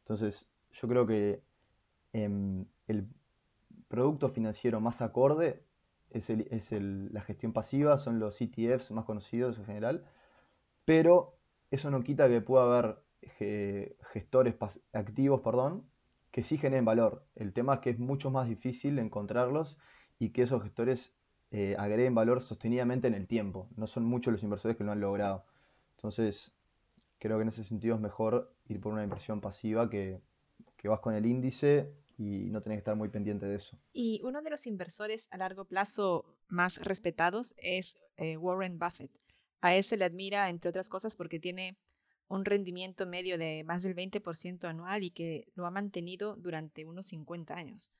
Entonces, 0.00 0.46
yo 0.72 0.88
creo 0.88 1.06
que 1.06 1.42
em, 2.12 2.66
el 2.86 3.08
producto 3.88 4.28
financiero 4.28 4.78
más 4.82 5.00
acorde 5.00 5.64
es, 6.10 6.30
la 6.30 7.22
gestión 7.22 7.54
pasiva, 7.54 7.96
son 7.96 8.18
los 8.18 8.38
ETFs 8.42 8.90
más 8.90 9.06
conocidos 9.06 9.56
en 9.56 9.64
general, 9.64 10.04
pero 10.84 11.35
eso 11.70 11.90
no 11.90 12.02
quita 12.02 12.28
que 12.28 12.40
pueda 12.40 12.64
haber 12.64 13.02
gestores 14.12 14.54
activos, 14.92 15.40
perdón, 15.40 15.88
que 16.30 16.44
sí 16.44 16.58
generen 16.58 16.84
valor. 16.84 17.26
El 17.34 17.52
tema 17.52 17.74
es 17.74 17.80
que 17.80 17.90
es 17.90 17.98
mucho 17.98 18.30
más 18.30 18.48
difícil 18.48 18.98
encontrarlos 18.98 19.76
y 20.18 20.30
que 20.30 20.42
esos 20.42 20.62
gestores 20.62 21.14
eh, 21.50 21.76
agreguen 21.78 22.14
valor 22.14 22.40
sostenidamente 22.40 23.06
en 23.08 23.14
el 23.14 23.26
tiempo. 23.26 23.68
No 23.76 23.86
son 23.86 24.04
muchos 24.04 24.32
los 24.32 24.42
inversores 24.42 24.76
que 24.76 24.84
lo 24.84 24.92
han 24.92 25.00
logrado. 25.00 25.44
Entonces, 25.96 26.52
creo 27.18 27.38
que 27.38 27.42
en 27.42 27.48
ese 27.48 27.64
sentido 27.64 27.94
es 27.94 28.00
mejor 28.00 28.54
ir 28.68 28.80
por 28.80 28.92
una 28.92 29.04
inversión 29.04 29.40
pasiva 29.40 29.88
que, 29.88 30.20
vas 30.84 31.00
con 31.00 31.14
el 31.14 31.26
índice 31.26 31.92
y 32.16 32.48
no 32.50 32.62
tenés 32.62 32.76
que 32.76 32.80
estar 32.80 32.94
muy 32.94 33.08
pendiente 33.08 33.44
de 33.44 33.56
eso. 33.56 33.76
Y 33.92 34.20
uno 34.22 34.40
de 34.40 34.50
los 34.50 34.68
inversores 34.68 35.26
a 35.32 35.36
largo 35.36 35.64
plazo 35.64 36.36
más 36.46 36.84
respetados 36.84 37.56
es 37.58 37.98
eh, 38.18 38.36
Warren 38.36 38.78
Buffett. 38.78 39.10
A 39.60 39.74
él 39.74 39.84
se 39.84 39.96
le 39.96 40.04
admira, 40.04 40.48
entre 40.48 40.68
otras 40.68 40.88
cosas, 40.88 41.16
porque 41.16 41.38
tiene 41.40 41.76
un 42.28 42.44
rendimiento 42.44 43.06
medio 43.06 43.38
de 43.38 43.64
más 43.64 43.82
del 43.82 43.94
20% 43.94 44.64
anual 44.64 45.04
y 45.04 45.10
que 45.10 45.46
lo 45.54 45.66
ha 45.66 45.70
mantenido 45.70 46.36
durante 46.36 46.84
unos 46.84 47.08
50 47.08 47.54
años. 47.54 47.90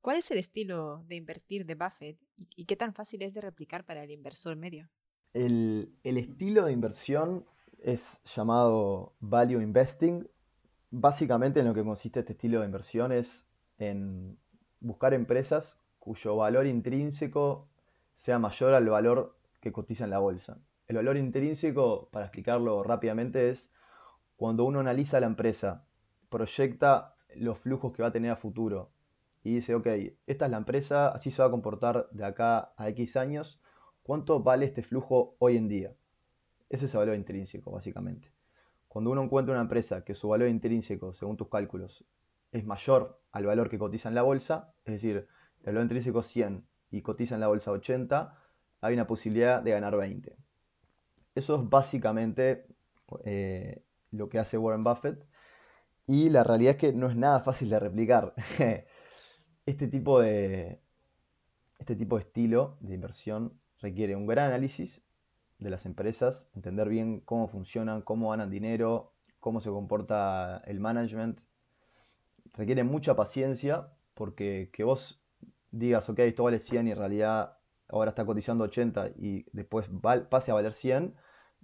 ¿Cuál 0.00 0.18
es 0.18 0.30
el 0.30 0.38
estilo 0.38 1.04
de 1.06 1.16
invertir 1.16 1.64
de 1.64 1.74
Buffett 1.74 2.18
y, 2.56 2.64
qué 2.64 2.76
tan 2.76 2.92
fácil 2.92 3.22
es 3.22 3.34
de 3.34 3.40
replicar 3.40 3.84
para 3.84 4.02
el 4.02 4.10
inversor 4.10 4.56
medio? 4.56 4.88
El, 5.32 5.94
el 6.02 6.18
estilo 6.18 6.64
de 6.64 6.72
inversión 6.72 7.46
es 7.78 8.20
llamado 8.24 9.14
value 9.20 9.60
investing. 9.60 10.28
Básicamente 10.90 11.60
en 11.60 11.66
lo 11.66 11.74
que 11.74 11.84
consiste 11.84 12.20
este 12.20 12.32
estilo 12.32 12.60
de 12.60 12.66
inversión 12.66 13.12
es 13.12 13.44
en 13.78 14.38
buscar 14.80 15.14
empresas 15.14 15.78
cuyo 15.98 16.36
valor 16.36 16.66
intrínseco 16.66 17.68
sea 18.16 18.38
mayor 18.38 18.74
al 18.74 18.88
valor 18.88 19.38
que 19.60 19.72
cotiza 19.72 20.04
en 20.04 20.10
la 20.10 20.18
bolsa. 20.18 20.58
El 20.88 20.96
valor 20.96 21.16
intrínseco, 21.16 22.08
para 22.10 22.26
explicarlo 22.26 22.82
rápidamente, 22.82 23.50
es 23.50 23.72
cuando 24.36 24.64
uno 24.64 24.80
analiza 24.80 25.20
la 25.20 25.26
empresa, 25.26 25.86
proyecta 26.28 27.16
los 27.36 27.58
flujos 27.58 27.92
que 27.92 28.02
va 28.02 28.08
a 28.08 28.12
tener 28.12 28.30
a 28.30 28.36
futuro 28.36 28.90
y 29.44 29.54
dice, 29.54 29.74
ok, 29.74 29.86
esta 30.26 30.44
es 30.44 30.50
la 30.50 30.56
empresa, 30.56 31.08
así 31.08 31.30
se 31.30 31.42
va 31.42 31.48
a 31.48 31.50
comportar 31.50 32.08
de 32.10 32.24
acá 32.24 32.72
a 32.76 32.88
X 32.90 33.16
años, 33.16 33.60
¿cuánto 34.02 34.40
vale 34.40 34.66
este 34.66 34.82
flujo 34.82 35.36
hoy 35.38 35.56
en 35.56 35.68
día? 35.68 35.94
Ese 36.68 36.86
es 36.86 36.94
el 36.94 37.00
valor 37.00 37.16
intrínseco, 37.16 37.70
básicamente. 37.70 38.32
Cuando 38.88 39.10
uno 39.10 39.22
encuentra 39.22 39.54
una 39.54 39.62
empresa 39.62 40.04
que 40.04 40.14
su 40.14 40.28
valor 40.28 40.48
intrínseco, 40.48 41.14
según 41.14 41.36
tus 41.36 41.48
cálculos, 41.48 42.04
es 42.52 42.64
mayor 42.64 43.20
al 43.32 43.46
valor 43.46 43.70
que 43.70 43.78
cotiza 43.78 44.08
en 44.08 44.14
la 44.14 44.22
bolsa, 44.22 44.74
es 44.84 44.94
decir, 44.94 45.26
el 45.60 45.66
valor 45.66 45.82
intrínseco 45.82 46.20
es 46.20 46.26
100 46.26 46.66
y 46.90 47.02
cotiza 47.02 47.34
en 47.34 47.40
la 47.40 47.48
bolsa 47.48 47.72
80, 47.72 48.38
hay 48.80 48.94
una 48.94 49.06
posibilidad 49.06 49.62
de 49.62 49.70
ganar 49.70 49.96
20. 49.96 50.36
Eso 51.34 51.56
es 51.56 51.68
básicamente 51.68 52.66
eh, 53.24 53.82
lo 54.10 54.28
que 54.28 54.38
hace 54.38 54.58
Warren 54.58 54.84
Buffett. 54.84 55.24
Y 56.06 56.28
la 56.28 56.44
realidad 56.44 56.72
es 56.72 56.78
que 56.78 56.92
no 56.92 57.08
es 57.08 57.16
nada 57.16 57.40
fácil 57.40 57.70
de 57.70 57.78
replicar. 57.78 58.34
este, 59.66 59.88
tipo 59.88 60.20
de, 60.20 60.80
este 61.78 61.96
tipo 61.96 62.16
de 62.16 62.22
estilo 62.22 62.76
de 62.80 62.94
inversión 62.94 63.58
requiere 63.80 64.16
un 64.16 64.26
gran 64.26 64.48
análisis 64.48 65.02
de 65.58 65.70
las 65.70 65.86
empresas, 65.86 66.50
entender 66.54 66.88
bien 66.88 67.20
cómo 67.20 67.48
funcionan, 67.48 68.02
cómo 68.02 68.30
ganan 68.30 68.50
dinero, 68.50 69.12
cómo 69.40 69.60
se 69.60 69.70
comporta 69.70 70.62
el 70.66 70.80
management. 70.80 71.40
Requiere 72.54 72.84
mucha 72.84 73.14
paciencia 73.16 73.88
porque 74.14 74.70
que 74.72 74.84
vos 74.84 75.22
digas, 75.70 76.08
ok, 76.08 76.18
esto 76.20 76.44
vale 76.44 76.58
100 76.58 76.88
y 76.88 76.90
en 76.90 76.98
realidad 76.98 77.58
ahora 77.92 78.10
está 78.10 78.24
cotizando 78.24 78.64
80 78.64 79.10
y 79.16 79.46
después 79.52 79.88
pase 80.30 80.50
a 80.50 80.54
valer 80.54 80.72
100, 80.72 81.14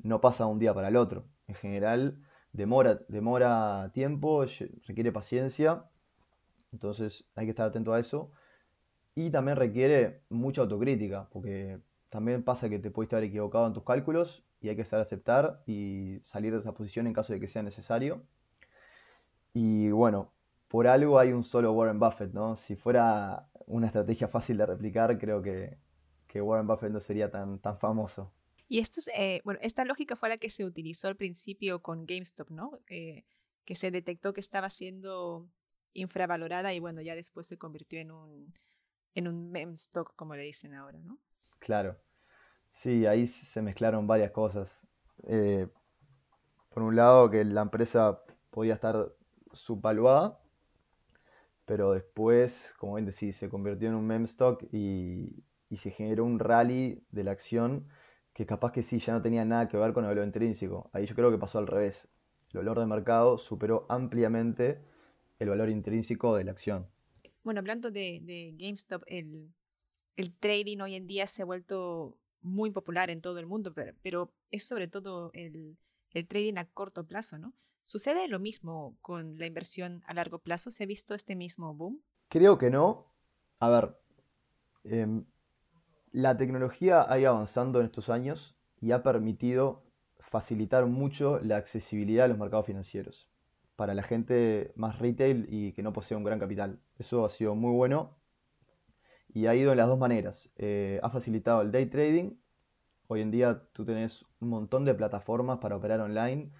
no 0.02 0.20
pasa 0.20 0.44
de 0.44 0.50
un 0.50 0.58
día 0.58 0.74
para 0.74 0.88
el 0.88 0.96
otro. 0.96 1.24
En 1.48 1.54
general 1.54 2.22
demora, 2.52 3.00
demora 3.08 3.90
tiempo, 3.94 4.44
requiere 4.86 5.10
paciencia, 5.12 5.84
entonces 6.72 7.28
hay 7.34 7.46
que 7.46 7.50
estar 7.50 7.66
atento 7.66 7.92
a 7.92 7.98
eso. 7.98 8.30
Y 9.14 9.30
también 9.30 9.56
requiere 9.56 10.22
mucha 10.28 10.62
autocrítica, 10.62 11.28
porque 11.32 11.80
también 12.08 12.44
pasa 12.44 12.68
que 12.68 12.78
te 12.78 12.90
puedes 12.90 13.08
estar 13.08 13.22
equivocado 13.22 13.66
en 13.66 13.72
tus 13.72 13.82
cálculos 13.82 14.44
y 14.60 14.68
hay 14.68 14.76
que 14.76 14.84
saber 14.84 15.02
aceptar 15.02 15.62
y 15.66 16.20
salir 16.22 16.52
de 16.52 16.60
esa 16.60 16.72
posición 16.72 17.06
en 17.06 17.14
caso 17.14 17.32
de 17.32 17.40
que 17.40 17.48
sea 17.48 17.62
necesario. 17.62 18.22
Y 19.52 19.90
bueno, 19.90 20.30
por 20.68 20.86
algo 20.86 21.18
hay 21.18 21.32
un 21.32 21.42
solo 21.42 21.72
Warren 21.72 21.98
Buffett, 21.98 22.32
¿no? 22.32 22.56
Si 22.56 22.76
fuera 22.76 23.48
una 23.66 23.86
estrategia 23.86 24.28
fácil 24.28 24.56
de 24.58 24.66
replicar, 24.66 25.18
creo 25.18 25.42
que, 25.42 25.78
que 26.28 26.40
Warren 26.40 26.66
Buffett 26.66 26.92
no 26.92 27.00
sería 27.00 27.30
tan, 27.30 27.58
tan 27.58 27.78
famoso. 27.78 28.32
Y 28.68 28.78
esto 28.80 29.00
eh, 29.16 29.40
bueno, 29.44 29.58
esta 29.62 29.84
lógica 29.84 30.14
fue 30.14 30.28
la 30.28 30.36
que 30.36 30.50
se 30.50 30.64
utilizó 30.64 31.08
al 31.08 31.16
principio 31.16 31.80
con 31.80 32.06
GameStop, 32.06 32.50
¿no? 32.50 32.72
Eh, 32.86 33.24
que 33.64 33.74
se 33.74 33.90
detectó 33.90 34.34
que 34.34 34.40
estaba 34.40 34.68
siendo 34.70 35.48
infravalorada 35.94 36.72
y 36.74 36.80
bueno, 36.80 37.00
ya 37.00 37.14
después 37.14 37.46
se 37.46 37.58
convirtió 37.58 37.98
en 37.98 38.12
un, 38.12 38.54
en 39.14 39.26
un 39.26 39.50
meme 39.50 39.74
stock, 39.74 40.14
como 40.14 40.36
le 40.36 40.42
dicen 40.42 40.74
ahora, 40.74 40.98
¿no? 41.00 41.18
Claro. 41.58 41.98
Sí, 42.70 43.06
ahí 43.06 43.26
se 43.26 43.62
mezclaron 43.62 44.06
varias 44.06 44.30
cosas. 44.30 44.86
Eh, 45.24 45.66
por 46.68 46.82
un 46.82 46.94
lado, 46.94 47.30
que 47.30 47.44
la 47.44 47.62
empresa 47.62 48.22
podía 48.50 48.74
estar 48.74 49.12
subvaluada, 49.52 50.38
pero 51.64 51.92
después, 51.92 52.74
como 52.78 52.94
bien 52.94 53.06
decís, 53.06 53.36
se 53.36 53.48
convirtió 53.48 53.88
en 53.88 53.94
un 53.94 54.06
meme 54.06 54.26
stock 54.26 54.62
y, 54.72 55.42
y 55.70 55.76
se 55.76 55.90
generó 55.90 56.24
un 56.24 56.38
rally 56.38 57.02
de 57.10 57.24
la 57.24 57.32
acción 57.32 57.88
que 58.32 58.46
capaz 58.46 58.70
que 58.72 58.82
sí, 58.82 59.00
ya 59.00 59.12
no 59.12 59.20
tenía 59.20 59.44
nada 59.44 59.68
que 59.68 59.76
ver 59.76 59.92
con 59.92 60.04
el 60.04 60.10
valor 60.10 60.24
intrínseco. 60.24 60.90
Ahí 60.92 61.06
yo 61.06 61.14
creo 61.16 61.30
que 61.30 61.38
pasó 61.38 61.58
al 61.58 61.66
revés. 61.66 62.08
El 62.52 62.58
valor 62.58 62.78
de 62.78 62.86
mercado 62.86 63.36
superó 63.36 63.84
ampliamente 63.88 64.80
el 65.38 65.48
valor 65.48 65.68
intrínseco 65.68 66.36
de 66.36 66.44
la 66.44 66.52
acción. 66.52 66.88
Bueno, 67.42 67.60
hablando 67.60 67.90
de, 67.90 68.54
GameStop, 68.56 69.02
el, 69.06 69.52
trading 70.38 70.78
hoy 70.80 70.94
en 70.94 71.06
día 71.06 71.26
se 71.26 71.42
ha 71.42 71.44
vuelto 71.44 72.16
muy 72.40 72.70
popular 72.70 73.10
en 73.10 73.20
todo 73.20 73.38
el 73.38 73.46
mundo, 73.46 73.74
pero, 74.02 74.32
es 74.50 74.64
sobre 74.64 74.88
todo 74.88 75.30
el, 75.34 75.76
trading 76.28 76.58
a 76.58 76.64
corto 76.66 77.06
plazo, 77.06 77.38
¿no? 77.38 77.54
¿Sucede 77.82 78.28
lo 78.28 78.38
mismo 78.38 78.96
con 79.00 79.38
la 79.38 79.46
inversión 79.46 80.02
a 80.06 80.14
largo 80.14 80.38
plazo? 80.38 80.70
¿Se 80.70 80.84
ha 80.84 80.86
visto 80.86 81.14
este 81.14 81.34
mismo 81.36 81.74
boom? 81.74 82.02
Creo 82.28 82.58
que 82.58 82.70
no. 82.70 83.12
A 83.60 83.70
ver, 83.70 83.98
em, 84.84 85.24
la 86.12 86.36
tecnología 86.36 87.06
ha 87.08 87.18
ido 87.18 87.30
avanzando 87.30 87.80
en 87.80 87.86
estos 87.86 88.08
años 88.08 88.56
y 88.80 88.92
ha 88.92 89.02
permitido 89.02 89.84
facilitar 90.20 90.86
mucho 90.86 91.40
la 91.40 91.56
accesibilidad 91.56 92.26
a 92.26 92.28
los 92.28 92.38
mercados 92.38 92.66
financieros 92.66 93.28
para 93.78 93.94
la 93.94 94.02
gente 94.02 94.72
más 94.74 94.98
retail 94.98 95.46
y 95.48 95.72
que 95.72 95.84
no 95.84 95.92
posee 95.92 96.16
un 96.16 96.24
gran 96.24 96.40
capital. 96.40 96.80
Eso 96.98 97.24
ha 97.24 97.28
sido 97.28 97.54
muy 97.54 97.72
bueno 97.72 98.18
y 99.32 99.46
ha 99.46 99.54
ido 99.54 99.70
en 99.70 99.78
las 99.78 99.86
dos 99.86 99.98
maneras. 99.98 100.52
Eh, 100.56 101.00
ha 101.02 101.10
facilitado 101.10 101.62
el 101.62 101.70
day 101.70 101.86
trading. 101.86 102.32
Hoy 103.06 103.20
en 103.20 103.30
día 103.30 103.62
tú 103.72 103.84
tenés 103.84 104.24
un 104.40 104.48
montón 104.48 104.84
de 104.84 104.94
plataformas 104.94 105.58
para 105.58 105.76
operar 105.76 106.00
online. 106.00 106.50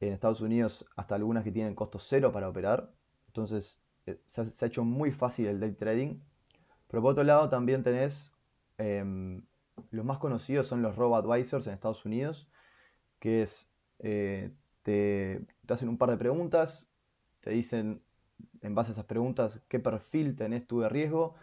En 0.00 0.12
Estados 0.12 0.40
Unidos 0.40 0.86
hasta 0.96 1.14
algunas 1.14 1.44
que 1.44 1.52
tienen 1.52 1.74
costo 1.74 1.98
cero 1.98 2.32
para 2.32 2.48
operar. 2.48 2.90
Entonces 3.26 3.82
eh, 4.06 4.18
se, 4.24 4.40
ha, 4.40 4.66
hecho 4.66 4.84
muy 4.84 5.12
fácil 5.12 5.46
el 5.46 5.60
day 5.60 5.72
trading. 5.72 6.20
Pero 6.88 7.02
por 7.02 7.12
otro 7.12 7.24
lado 7.24 7.48
también 7.50 7.82
tenés 7.82 8.33
em, 8.78 9.42
los 9.90 10.04
más 10.04 10.18
conocidos 10.18 10.66
son 10.66 10.82
los 10.82 10.96
robo 10.96 11.16
advisors 11.16 11.66
en 11.66 11.74
Estados 11.74 12.04
Unidos, 12.04 12.48
que 13.18 13.42
es 13.42 13.70
eh, 14.00 14.50
te, 14.82 15.44
hacen 15.68 15.88
un 15.88 15.98
par 15.98 16.10
de 16.10 16.16
preguntas, 16.16 16.88
te 17.40 17.50
dicen 17.50 18.02
en 18.60 18.74
base 18.74 18.90
a 18.90 18.92
esas 18.92 19.06
preguntas 19.06 19.60
qué 19.68 19.80
perfil 19.80 20.36
tenés 20.36 20.66
tú 20.66 20.80
de 20.80 20.88
riesgo 20.88 21.34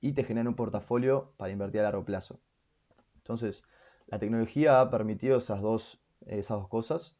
y 0.00 0.12
te 0.12 0.24
generan 0.24 0.48
un 0.48 0.56
portafolio 0.56 1.32
para 1.36 1.52
invertir 1.52 1.80
a 1.80 1.84
largo 1.84 2.04
plazo. 2.04 2.40
Entonces, 3.16 3.64
la 4.06 4.18
tecnología 4.18 4.80
ha 4.80 4.90
permitido 4.90 5.38
esas 5.38 5.60
dos, 5.60 6.00
esas 6.26 6.58
dos 6.58 6.68
cosas, 6.68 7.18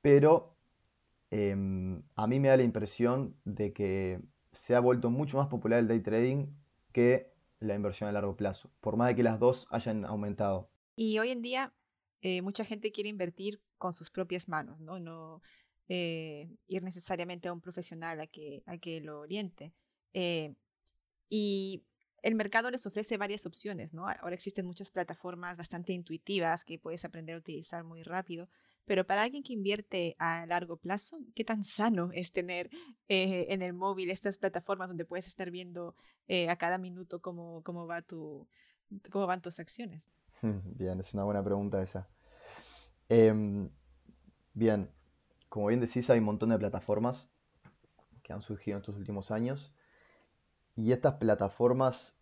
pero 0.00 0.54
em, 1.30 2.02
a 2.16 2.26
mí 2.26 2.38
me 2.40 2.48
da 2.48 2.56
la 2.56 2.62
impresión 2.62 3.34
de 3.44 3.72
que 3.72 4.20
se 4.52 4.76
ha 4.76 4.80
vuelto 4.80 5.10
mucho 5.10 5.38
más 5.38 5.48
popular 5.48 5.80
el 5.80 5.88
day 5.88 6.00
trading 6.00 6.46
que 6.92 7.33
la 7.64 7.74
inversión 7.74 8.08
a 8.08 8.12
largo 8.12 8.36
plazo, 8.36 8.70
por 8.80 8.96
más 8.96 9.08
de 9.08 9.16
que 9.16 9.22
las 9.22 9.38
dos 9.38 9.66
hayan 9.70 10.04
aumentado. 10.04 10.70
Y 10.96 11.18
hoy 11.18 11.30
en 11.30 11.42
día 11.42 11.72
eh, 12.22 12.42
mucha 12.42 12.64
gente 12.64 12.92
quiere 12.92 13.10
invertir 13.10 13.60
con 13.78 13.92
sus 13.92 14.10
propias 14.10 14.48
manos, 14.48 14.80
no, 14.80 14.98
no 14.98 15.42
eh, 15.88 16.48
ir 16.66 16.82
necesariamente 16.82 17.48
a 17.48 17.52
un 17.52 17.60
profesional 17.60 18.20
a 18.20 18.26
que, 18.26 18.62
a 18.66 18.78
que 18.78 19.00
lo 19.00 19.20
oriente. 19.20 19.74
Eh, 20.14 20.54
y 21.28 21.84
el 22.22 22.34
mercado 22.34 22.70
les 22.70 22.86
ofrece 22.86 23.18
varias 23.18 23.44
opciones, 23.44 23.92
¿no? 23.92 24.08
Ahora 24.08 24.34
existen 24.34 24.64
muchas 24.64 24.90
plataformas 24.90 25.58
bastante 25.58 25.92
intuitivas 25.92 26.64
que 26.64 26.78
puedes 26.78 27.04
aprender 27.04 27.36
a 27.36 27.38
utilizar 27.38 27.84
muy 27.84 28.02
rápido, 28.02 28.48
pero 28.84 29.06
para 29.06 29.22
alguien 29.22 29.42
que 29.42 29.52
invierte 29.52 30.14
a 30.18 30.46
largo 30.46 30.76
plazo, 30.76 31.18
¿qué 31.34 31.44
tan 31.44 31.64
sano 31.64 32.10
es 32.12 32.32
tener 32.32 32.70
en 33.08 33.62
el 33.62 33.72
móvil 33.72 34.10
estas 34.10 34.38
plataformas 34.38 34.88
donde 34.88 35.04
puedes 35.04 35.26
estar 35.26 35.50
viendo 35.50 35.94
a 36.48 36.56
cada 36.56 36.78
minuto 36.78 37.20
cómo, 37.20 37.62
cómo, 37.62 37.86
va 37.86 38.02
tu, 38.02 38.46
cómo 39.10 39.26
van 39.26 39.42
tus 39.42 39.60
acciones? 39.60 40.10
Bien, 40.42 41.00
es 41.00 41.14
una 41.14 41.24
buena 41.24 41.42
pregunta 41.42 41.82
esa. 41.82 42.08
Em, 43.08 43.70
bien, 44.54 44.90
como 45.48 45.66
bien 45.66 45.80
decís, 45.80 46.08
hay 46.10 46.18
un 46.18 46.24
montón 46.24 46.50
de 46.50 46.58
plataformas 46.58 47.28
que 48.22 48.32
han 48.32 48.40
surgido 48.40 48.76
en 48.76 48.80
estos 48.80 48.96
últimos 48.96 49.30
años. 49.30 49.74
Y 50.76 50.92
estas 50.92 51.14
plataformas, 51.14 52.18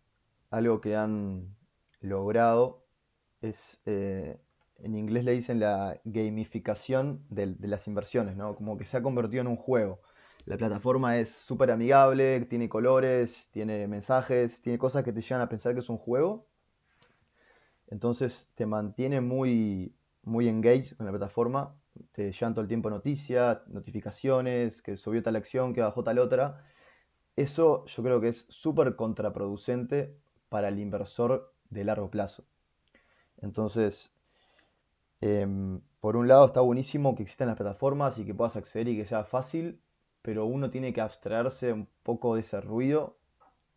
algo 0.49 0.81
que 0.81 0.95
han 0.95 1.55
logrado 2.01 2.85
es, 3.41 3.81
eh, 3.85 4.39
en 4.79 4.95
inglés 4.95 5.23
le 5.25 5.31
dicen 5.31 5.59
la 5.59 5.99
gamificación 6.03 7.23
de, 7.29 7.55
las 7.61 7.87
inversiones, 7.87 8.35
¿no? 8.35 8.55
Como 8.55 8.77
que 8.77 8.85
se 8.85 8.97
ha 8.97 9.03
convertido 9.03 9.41
en 9.41 9.47
un 9.47 9.55
juego. 9.55 10.01
La 10.45 10.57
plataforma 10.57 11.17
es 11.17 11.31
súper 11.31 11.71
amigable, 11.71 12.41
tiene 12.45 12.67
colores, 12.67 13.49
tiene 13.51 13.87
mensajes, 13.87 14.61
tiene 14.61 14.77
cosas 14.77 15.03
que 15.03 15.13
te 15.13 15.21
llevan 15.21 15.41
a 15.41 15.49
pensar 15.49 15.73
que 15.73 15.79
es 15.79 15.89
un 15.89 15.97
juego. 15.97 16.47
Entonces 17.87 18.51
te 18.55 18.65
mantiene 18.65 19.21
muy, 19.21 19.95
muy 20.23 20.49
engaged 20.49 20.97
con 20.97 21.05
la 21.05 21.11
plataforma, 21.11 21.75
te 22.11 22.31
llevan 22.31 22.53
todo 22.53 22.61
el 22.61 22.67
tiempo 22.67 22.89
noticias, 22.89 23.65
notificaciones, 23.67 24.81
que 24.81 24.97
subió 24.97 25.23
tal 25.23 25.35
acción, 25.35 25.73
que 25.73 25.81
bajó 25.81 26.03
tal 26.03 26.19
otra. 26.19 26.65
Eso 27.35 27.85
yo 27.85 28.03
creo 28.03 28.19
que 28.19 28.29
es 28.29 28.45
súper 28.49 28.95
contraproducente 28.95 30.15
para 30.49 30.67
el 30.67 30.79
inversor 30.79 31.53
de 31.69 31.83
largo 31.83 32.09
plazo. 32.09 32.45
Entonces, 33.41 34.15
em, 35.23 35.79
por 36.01 36.17
un 36.17 36.27
lado 36.27 36.45
está 36.45 36.59
buenísimo 36.59 37.15
que 37.15 37.23
existan 37.23 37.47
las 37.47 37.55
plataformas 37.55 38.17
y 38.17 38.25
que 38.25 38.33
puedas 38.33 38.57
acceder 38.57 38.89
y 38.89 38.97
que 38.97 39.05
sea 39.05 39.23
fácil, 39.23 39.79
pero 40.21 40.45
uno 40.45 40.69
tiene 40.69 40.91
que 40.91 41.01
abstraerse 41.01 41.71
un 41.71 41.87
poco 42.03 42.35
de 42.35 42.41
ese 42.41 42.59
ruido 42.59 43.17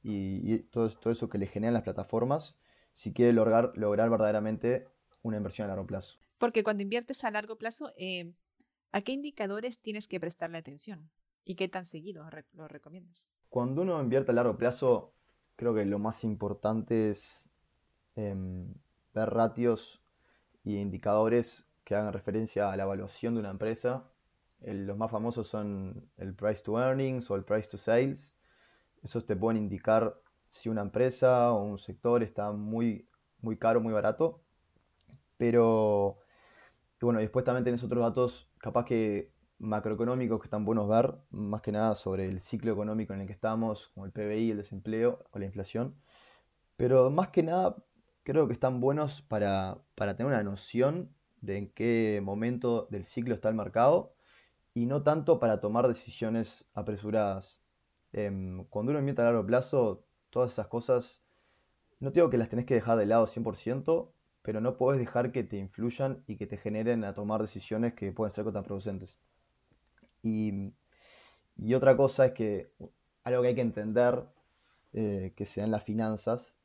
y, 0.02 0.58
todo, 0.70 0.90
todo, 0.90 1.12
eso 1.12 1.28
que 1.28 1.38
le 1.38 1.46
generan 1.46 1.74
las 1.74 1.82
plataformas 1.82 2.58
si 2.92 3.12
quiere 3.12 3.32
lograr, 3.32 3.72
lograr 3.76 4.10
verdaderamente 4.10 4.88
una 5.22 5.36
inversión 5.36 5.66
a 5.66 5.68
largo 5.68 5.86
plazo. 5.86 6.16
Porque 6.38 6.64
cuando 6.64 6.82
inviertes 6.82 7.22
a 7.24 7.30
largo 7.30 7.56
plazo, 7.56 7.92
eh, 7.96 8.32
¿a 8.90 9.02
qué 9.02 9.12
indicadores 9.12 9.78
tienes 9.78 10.08
que 10.08 10.18
prestarle 10.18 10.58
atención? 10.58 11.10
¿Y 11.44 11.54
qué 11.54 11.68
tan 11.68 11.84
seguido 11.84 12.26
lo 12.54 12.68
recomiendas? 12.68 13.28
Cuando 13.50 13.82
uno 13.82 14.00
invierte 14.02 14.32
a 14.32 14.34
largo 14.34 14.56
plazo, 14.56 15.12
creo 15.56 15.74
que 15.74 15.84
lo 15.84 15.98
más 15.98 16.24
importante 16.24 17.10
es 17.10 17.50
em, 18.16 18.72
ver 19.14 19.30
ratios 19.30 20.00
y 20.66 20.78
indicadores 20.78 21.66
que 21.84 21.94
hagan 21.94 22.12
referencia 22.12 22.72
a 22.72 22.76
la 22.76 22.82
evaluación 22.82 23.34
de 23.34 23.40
una 23.40 23.50
empresa. 23.50 24.04
los 24.60 24.96
más 24.98 25.10
famosos 25.10 25.48
son 25.48 26.10
el 26.18 26.34
price 26.34 26.62
to 26.64 26.78
earnings 26.80 27.30
o 27.30 27.36
el 27.36 27.44
price 27.44 27.68
to 27.68 27.78
sales. 27.78 28.36
Esos 29.02 29.26
te 29.26 29.36
pueden 29.36 29.62
indicar 29.62 30.20
si 30.48 30.68
una 30.68 30.82
empresa 30.82 31.52
o 31.52 31.62
un 31.62 31.78
sector 31.78 32.22
está 32.22 32.52
muy, 32.52 33.08
muy 33.40 33.56
caro, 33.56 33.80
muy 33.80 33.92
barato. 33.92 34.42
Pero 35.38 36.18
y 37.00 37.04
bueno, 37.04 37.20
después 37.20 37.44
también 37.44 37.64
tenés 37.64 37.84
otros 37.84 38.02
datos, 38.02 38.48
capaz 38.58 38.84
que 38.86 39.30
macroeconómicos 39.58 40.40
que 40.40 40.46
están 40.46 40.64
buenos 40.64 40.88
ver, 40.88 41.14
más 41.30 41.62
que 41.62 41.72
nada 41.72 41.94
sobre 41.94 42.26
el 42.26 42.40
ciclo 42.40 42.72
económico 42.72 43.12
en 43.12 43.20
el 43.20 43.26
que 43.26 43.34
estamos, 43.34 43.88
como 43.94 44.06
el 44.06 44.12
PBI, 44.12 44.52
el 44.52 44.56
desempleo 44.58 45.24
o 45.30 45.38
la 45.38 45.44
inflación. 45.44 45.94
Pero 46.76 47.10
más 47.10 47.28
que 47.28 47.42
nada, 47.42 47.76
creo 48.26 48.48
que 48.48 48.54
están 48.54 48.80
buenos 48.80 49.22
para, 49.22 49.78
para 49.94 50.16
tener 50.16 50.32
una 50.32 50.42
noción 50.42 51.14
de 51.42 51.58
en 51.58 51.68
qué 51.70 52.20
momento 52.20 52.88
del 52.90 53.04
ciclo 53.04 53.34
está 53.34 53.48
el 53.48 53.54
mercado 53.54 54.16
y 54.74 54.86
no 54.86 55.04
tanto 55.04 55.38
para 55.38 55.60
tomar 55.60 55.86
decisiones 55.86 56.68
apresuradas. 56.74 57.62
Em, 58.12 58.64
cuando 58.64 58.90
uno 58.90 58.98
invierte 58.98 59.22
a 59.22 59.26
largo 59.26 59.46
plazo, 59.46 60.04
todas 60.30 60.52
esas 60.52 60.66
cosas, 60.66 61.24
no 62.00 62.10
digo 62.10 62.28
que 62.28 62.36
las 62.36 62.48
tenés 62.48 62.66
que 62.66 62.74
dejar 62.74 62.98
de 62.98 63.06
lado 63.06 63.28
100%, 63.28 64.12
pero 64.42 64.60
no 64.60 64.76
puedes 64.76 64.98
dejar 64.98 65.30
que 65.30 65.44
te 65.44 65.58
influyan 65.58 66.24
y 66.26 66.36
que 66.36 66.48
te 66.48 66.56
generen 66.56 67.04
a 67.04 67.14
tomar 67.14 67.40
decisiones 67.40 67.94
que 67.94 68.10
pueden 68.10 68.32
ser 68.32 68.42
contraproducentes. 68.42 69.20
Y, 70.22 70.74
y 71.56 71.74
otra 71.74 71.96
cosa 71.96 72.26
es 72.26 72.32
que 72.32 72.72
algo 73.22 73.42
que 73.42 73.48
hay 73.48 73.54
que 73.54 73.60
entender 73.60 74.24
eh, 74.94 75.32
que 75.36 75.46
se 75.46 75.60
da 75.60 75.66
en 75.66 75.70
las 75.70 75.84
finanzas 75.84 76.55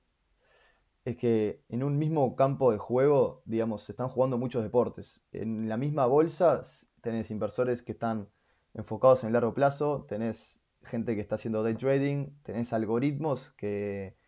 es 1.05 1.17
que 1.17 1.63
en 1.70 1.84
un 1.84 1.98
mismo 1.98 2.36
campo 2.36 2.72
de 2.72 2.77
juego, 2.77 3.41
digamos, 3.46 3.84
se 3.84 3.93
están 3.93 4.10
jugando 4.10 4.38
muchos 4.38 4.63
deportes. 4.63 5.22
En 5.31 5.67
la 5.67 5.77
misma 5.77 6.05
bolsa 6.05 6.62
tenés 7.01 7.31
inversores 7.31 7.81
que 7.81 7.93
están 7.93 8.29
enfocados 8.74 9.24
en 9.24 9.27
el 9.27 9.34
largo 9.34 9.53
plazo, 9.53 10.05
tenés 10.08 10.62
gente 10.84 11.15
que 11.15 11.22
está 11.22 11.36
haciendo 11.36 11.63
day 11.63 11.75
trading, 11.75 12.27
tenés 12.43 12.74
algoritmos 12.74 13.51
que, 13.58 14.20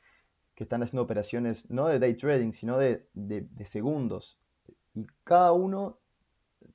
están 0.55 0.81
haciendo 0.81 1.01
operaciones 1.01 1.69
no 1.69 1.89
de 1.89 1.99
day 1.99 2.15
trading, 2.15 2.53
sino 2.53 2.77
de, 2.77 3.05
segundos. 3.65 4.39
Y 4.93 5.05
cada 5.25 5.51
uno 5.51 5.99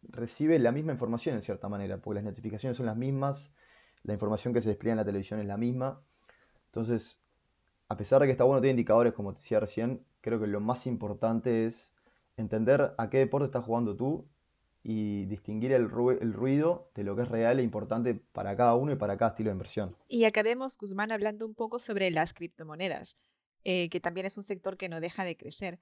recibe 0.02 0.58
la 0.58 0.72
misma 0.72 0.92
información 0.92 1.36
en 1.36 1.42
cierta 1.42 1.70
manera, 1.70 1.96
porque 1.96 2.16
las 2.16 2.24
notificaciones 2.24 2.76
son 2.76 2.84
las 2.84 2.98
mismas, 2.98 3.54
la 4.02 4.12
información 4.12 4.52
que 4.52 4.60
se 4.60 4.68
despliega 4.68 4.92
en 4.92 4.98
la 4.98 5.06
televisión 5.06 5.40
es 5.40 5.46
la 5.46 5.56
misma. 5.56 6.02
Entonces, 6.66 7.22
a 7.88 7.96
pesar 7.96 8.20
de 8.20 8.26
que 8.26 8.32
está 8.32 8.44
bueno, 8.44 8.60
tiene 8.60 8.72
indicadores, 8.72 9.14
como 9.14 9.32
te 9.32 9.40
decía 9.40 9.60
recién, 9.60 10.04
creo 10.20 10.38
que 10.38 10.46
lo 10.46 10.60
más 10.60 10.86
importante 10.86 11.66
es 11.66 11.92
entender 12.36 12.94
a 12.98 13.10
qué 13.10 13.18
deporte 13.18 13.46
estás 13.46 13.64
jugando 13.64 13.96
tú 13.96 14.28
y 14.82 15.24
distinguir 15.26 15.72
el, 15.72 15.88
ruido 15.88 16.90
de 16.94 17.02
lo 17.02 17.16
que 17.16 17.22
es 17.22 17.28
real 17.28 17.58
e 17.58 17.62
importante 17.62 18.14
para 18.14 18.56
cada 18.56 18.74
uno 18.74 18.92
y 18.92 18.96
para 18.96 19.16
cada 19.16 19.30
estilo 19.30 19.50
de 19.50 19.54
inversión. 19.54 19.96
Y 20.06 20.24
acabemos, 20.24 20.76
Guzmán, 20.78 21.12
hablando 21.12 21.46
un 21.46 21.54
poco 21.54 21.78
sobre 21.78 22.10
las 22.10 22.32
criptomonedas, 22.32 23.16
eh, 23.64 23.88
que 23.88 24.00
también 24.00 24.26
es 24.26 24.36
un 24.36 24.44
sector 24.44 24.76
que 24.76 24.88
no 24.88 25.00
deja 25.00 25.24
de 25.24 25.36
crecer. 25.36 25.80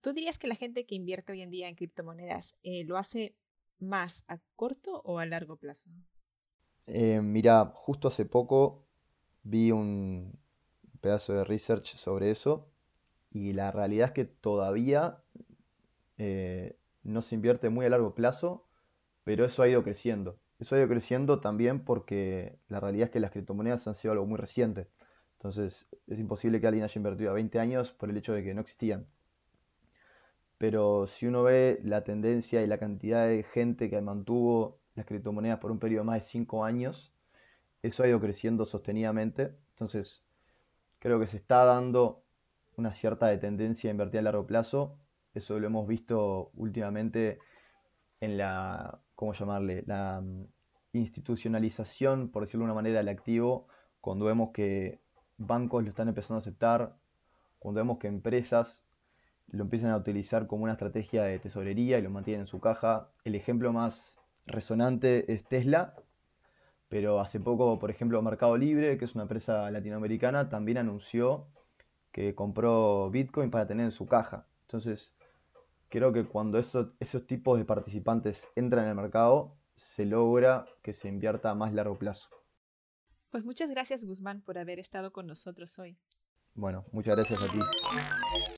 ¿Tú 0.00 0.12
dirías 0.12 0.38
que 0.38 0.46
la 0.46 0.54
gente 0.56 0.86
que 0.86 0.94
invierte 0.94 1.32
hoy 1.32 1.42
en 1.42 1.50
día 1.50 1.68
en 1.68 1.74
criptomonedas 1.74 2.54
eh, 2.62 2.84
lo 2.84 2.98
hace 2.98 3.34
más 3.78 4.24
a 4.28 4.38
corto 4.56 5.00
o 5.04 5.18
a 5.18 5.26
largo 5.26 5.56
plazo? 5.56 5.90
Eh, 6.86 7.20
mira, 7.22 7.72
justo 7.74 8.08
hace 8.08 8.24
poco 8.24 8.84
vi 9.42 9.70
un 9.72 10.38
pedazo 10.98 11.34
de 11.34 11.44
research 11.44 11.96
sobre 11.96 12.30
eso 12.30 12.68
y 13.30 13.52
la 13.52 13.70
realidad 13.72 14.08
es 14.08 14.12
que 14.12 14.24
todavía 14.24 15.22
no 17.04 17.22
se 17.22 17.34
invierte 17.34 17.68
muy 17.70 17.86
a 17.86 17.90
largo 17.90 18.14
plazo, 18.14 18.66
pero 19.24 19.44
eso 19.44 19.62
ha 19.62 19.68
ido 19.68 19.82
creciendo. 19.82 20.38
Eso 20.58 20.74
ha 20.74 20.78
ido 20.78 20.88
creciendo 20.88 21.40
también 21.40 21.84
porque 21.84 22.58
la 22.68 22.80
realidad 22.80 23.06
es 23.06 23.10
que 23.12 23.20
las 23.20 23.30
criptomonedas 23.30 23.86
han 23.86 23.94
sido 23.94 24.12
algo 24.12 24.26
muy 24.26 24.36
reciente. 24.36 24.88
Entonces 25.34 25.88
es 26.08 26.18
imposible 26.18 26.60
que 26.60 26.66
alguien 26.66 26.84
haya 26.84 26.98
invertido 26.98 27.30
a 27.30 27.34
20 27.34 27.60
años 27.60 27.92
por 27.92 28.10
el 28.10 28.16
hecho 28.16 28.32
de 28.32 28.42
que 28.42 28.54
no 28.54 28.62
existían. 28.62 29.06
Pero 30.58 31.06
si 31.06 31.28
uno 31.28 31.44
ve 31.44 31.78
la 31.84 32.02
tendencia 32.02 32.60
y 32.62 32.66
la 32.66 32.78
cantidad 32.78 33.28
de 33.28 33.44
gente 33.44 33.88
que 33.88 34.00
mantuvo 34.00 34.80
las 34.96 35.06
criptomonedas 35.06 35.60
por 35.60 35.70
un 35.70 35.78
periodo 35.78 36.00
de 36.00 36.06
más 36.06 36.22
de 36.22 36.28
5 36.28 36.64
años, 36.64 37.12
eso 37.82 38.02
ha 38.02 38.08
ido 38.08 38.18
creciendo 38.18 38.66
sostenidamente. 38.66 39.54
Entonces 39.70 40.26
creo 40.98 41.20
que 41.20 41.26
se 41.26 41.36
está 41.36 41.64
dando 41.64 42.22
una 42.76 42.94
cierta 42.94 43.38
tendencia 43.40 43.90
a 43.90 43.92
invertir 43.92 44.20
a 44.20 44.22
largo 44.22 44.46
plazo 44.46 44.98
eso 45.38 45.58
lo 45.58 45.66
hemos 45.66 45.86
visto 45.86 46.50
últimamente 46.54 47.38
en 48.20 48.36
la, 48.38 49.00
¿cómo 49.14 49.32
llamarle? 49.32 49.84
La 49.86 50.20
mm, 50.20 50.46
institucionalización, 50.92 52.30
por 52.30 52.42
decirlo 52.42 52.64
de 52.64 52.72
una 52.72 52.74
manera, 52.74 52.98
del 52.98 53.08
activo, 53.08 53.68
cuando 54.00 54.24
vemos 54.24 54.50
que 54.52 55.00
bancos 55.36 55.84
lo 55.84 55.90
están 55.90 56.08
empezando 56.08 56.36
a 56.36 56.38
aceptar, 56.38 56.96
cuando 57.58 57.80
vemos 57.80 57.98
que 57.98 58.08
empresas 58.08 58.84
lo 59.50 59.62
empiezan 59.62 59.90
a 59.90 59.96
utilizar 59.96 60.46
como 60.46 60.64
una 60.64 60.72
estrategia 60.72 61.22
de 61.22 61.38
tesorería 61.38 61.98
y 61.98 62.02
lo 62.02 62.10
mantienen 62.10 62.42
en 62.42 62.46
su 62.46 62.60
caja. 62.60 63.08
El 63.24 63.34
ejemplo 63.34 63.72
más 63.72 64.18
resonante 64.46 65.32
es 65.32 65.44
Tesla, 65.46 65.94
pero 66.88 67.20
hace 67.20 67.38
poco, 67.40 67.78
por 67.78 67.90
ejemplo, 67.90 68.20
Mercado 68.22 68.56
Libre, 68.56 68.96
que 68.98 69.04
es 69.04 69.14
una 69.14 69.24
empresa 69.24 69.70
latinoamericana, 69.70 70.48
también 70.48 70.78
anunció 70.78 71.46
que 72.12 72.34
compró 72.34 73.10
Bitcoin 73.10 73.50
para 73.50 73.66
tener 73.66 73.84
en 73.84 73.92
su 73.92 74.06
caja. 74.06 74.46
Entonces, 74.62 75.12
creo 75.88 76.12
que 76.12 76.24
cuando 76.24 76.58
esos 76.58 77.26
tipos 77.26 77.58
de 77.58 77.64
participantes 77.64 78.48
entran 78.56 78.84
en 78.84 78.90
el 78.90 78.96
mercado, 78.96 79.54
se 79.76 80.06
logra 80.06 80.66
que 80.82 80.92
se 80.92 81.08
invierta 81.08 81.50
a 81.50 81.54
más 81.54 81.72
largo 81.72 81.98
plazo. 81.98 82.28
Pues 83.30 83.44
muchas 83.44 83.68
gracias 83.70 84.04
Guzmán 84.04 84.40
por 84.40 84.58
haber 84.58 84.78
estado 84.78 85.12
con 85.12 85.26
nosotros 85.26 85.78
hoy. 85.78 85.96
Bueno, 86.54 86.84
muchas 86.92 87.14
gracias 87.16 87.40
a 87.42 87.46
ti. 87.46 87.58